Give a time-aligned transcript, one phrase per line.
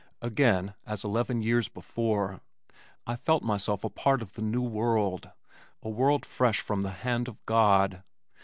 [0.23, 2.41] Again, as eleven years before,
[3.05, 5.29] I felt myself a part of the new world,
[5.83, 8.01] a world fresh from the hand of God.